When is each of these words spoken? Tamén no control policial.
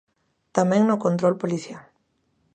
Tamén 0.57 0.81
no 0.85 1.01
control 1.05 1.33
policial. 1.41 1.83